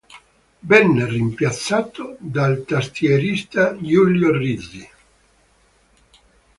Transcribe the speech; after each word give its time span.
Venne 0.71 1.05
rimpiazzato 1.05 2.15
dal 2.17 2.63
tastierista 2.65 3.77
Giulio 3.79 4.35
Risi. 4.35 4.89